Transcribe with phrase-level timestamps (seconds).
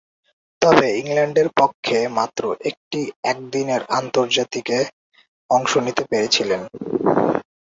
[0.61, 2.99] তবে, ইংল্যান্ডের পক্ষে মাত্র একটি
[3.23, 4.77] একদিনের আন্তর্জাতিকে
[5.49, 6.61] অংশ নিতে পেরেছিলেন।